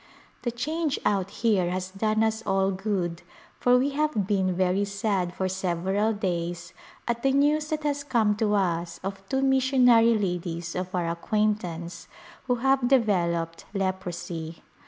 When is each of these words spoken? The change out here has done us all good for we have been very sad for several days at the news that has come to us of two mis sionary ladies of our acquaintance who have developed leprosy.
The 0.41 0.49
change 0.49 0.97
out 1.05 1.29
here 1.29 1.69
has 1.69 1.91
done 1.91 2.23
us 2.23 2.41
all 2.43 2.71
good 2.71 3.21
for 3.59 3.77
we 3.77 3.91
have 3.91 4.25
been 4.25 4.51
very 4.55 4.83
sad 4.83 5.31
for 5.31 5.47
several 5.47 6.11
days 6.11 6.73
at 7.07 7.21
the 7.21 7.31
news 7.31 7.67
that 7.69 7.83
has 7.83 8.03
come 8.03 8.35
to 8.37 8.55
us 8.55 8.99
of 9.03 9.21
two 9.29 9.43
mis 9.43 9.65
sionary 9.69 10.19
ladies 10.19 10.73
of 10.75 10.95
our 10.95 11.07
acquaintance 11.07 12.07
who 12.47 12.55
have 12.55 12.87
developed 12.87 13.65
leprosy. 13.75 14.63